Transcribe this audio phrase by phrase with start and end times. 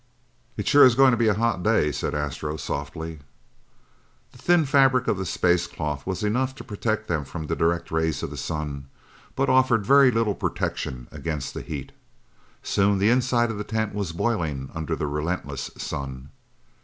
[0.57, 3.19] "It sure is going to be a hot day," said Astro softly.
[4.31, 7.91] The thin fabric of the space cloth was enough to protect them from the direct
[7.91, 8.87] rays of the sun,
[9.35, 11.91] but offered very little protection against the heat.
[12.63, 16.31] Soon the inside of the tent was boiling under the relentless sun.